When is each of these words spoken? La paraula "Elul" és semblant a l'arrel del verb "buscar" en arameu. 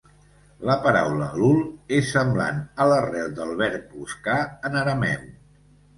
La 0.67 0.75
paraula 0.85 1.27
"Elul" 1.39 1.59
és 1.99 2.09
semblant 2.17 2.63
a 2.85 2.89
l'arrel 2.93 3.39
del 3.41 3.53
verb 3.63 3.95
"buscar" 4.03 4.39
en 4.71 4.79
arameu. 4.85 5.29